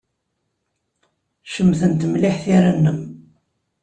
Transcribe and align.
Cemtent 1.53 2.03
mliḥ 2.11 2.35
tira-nnem. 2.43 2.99